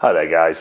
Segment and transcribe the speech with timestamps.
[0.00, 0.60] Hi there, guys.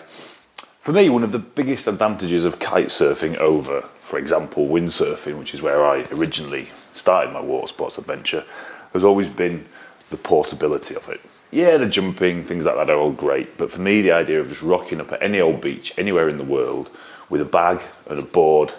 [0.79, 5.53] For me, one of the biggest advantages of kite surfing over, for example, windsurfing, which
[5.53, 8.45] is where I originally started my water sports adventure,
[8.93, 9.65] has always been
[10.09, 11.43] the portability of it.
[11.51, 14.47] Yeah, the jumping, things like that are all great, but for me, the idea of
[14.47, 16.89] just rocking up at any old beach anywhere in the world
[17.29, 18.73] with a bag and a board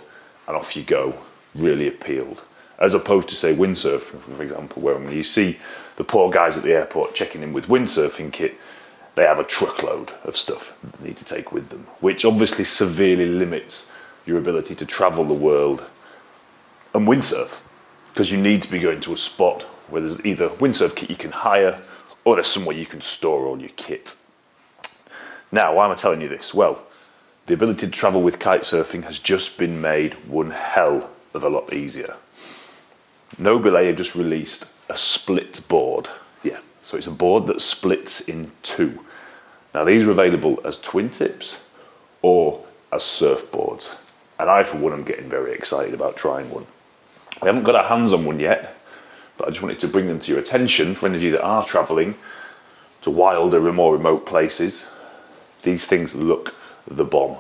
[0.49, 1.17] and off you go
[1.55, 2.43] really appealed.
[2.79, 5.59] As opposed to, say, windsurfing, for example, where when you see
[5.97, 8.59] the poor guys at the airport checking in with windsurfing kit,
[9.17, 13.27] they have a truckload of stuff they need to take with them, which obviously severely
[13.27, 13.93] limits
[14.25, 15.85] your ability to travel the world
[16.95, 17.67] and windsurf
[18.09, 21.17] because you need to be going to a spot where there's either windsurf kit you
[21.17, 21.81] can hire
[22.25, 24.17] or there's somewhere you can store all your kit.
[25.51, 26.53] Now, why am I telling you this?
[26.53, 26.83] Well,
[27.47, 31.49] the ability to travel with kite surfing has just been made one hell of a
[31.49, 32.17] lot easier.
[33.39, 36.09] Nobile have just released a split board.
[36.43, 39.01] Yeah, so it's a board that splits in two.
[39.75, 41.67] Now, these are available as twin tips
[42.23, 44.15] or as surfboards.
[44.39, 46.67] And I, for one, am getting very excited about trying one.
[47.43, 48.77] We haven't got our hands on one yet,
[49.37, 51.45] but I just wanted to bring them to your attention for any of you that
[51.45, 52.15] are travelling
[53.03, 54.91] to wilder and more remote places.
[55.63, 56.55] These things look
[56.87, 57.39] the bomb.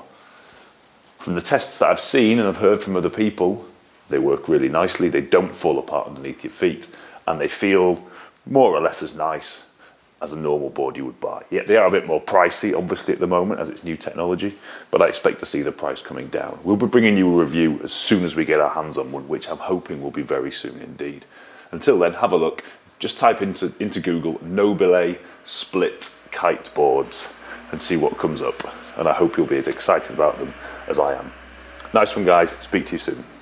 [1.19, 3.67] From the tests that I've seen and I've heard from other people,
[4.09, 5.09] they work really nicely.
[5.09, 6.95] They don't fall apart underneath your feet,
[7.27, 8.00] and they feel
[8.45, 9.67] more or less as nice
[10.22, 11.45] as a normal board you would buy.
[11.50, 14.56] Yeah, they are a bit more pricey, obviously, at the moment as it's new technology,
[14.91, 16.59] but I expect to see the price coming down.
[16.64, 19.28] We'll be bringing you a review as soon as we get our hands on one,
[19.28, 21.27] which I'm hoping will be very soon indeed.
[21.70, 22.64] Until then, have a look.
[22.98, 27.28] Just type into, into Google Nobile split kite boards
[27.70, 28.56] and see what comes up.
[28.98, 30.55] And I hope you'll be as excited about them
[30.89, 31.31] as I am.
[31.92, 32.50] Nice one, guys.
[32.50, 33.36] Speak to you soon.